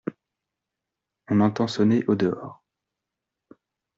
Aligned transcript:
On 1.27 1.41
entend 1.41 1.67
sonner 1.67 2.03
au-dehors. 2.07 2.65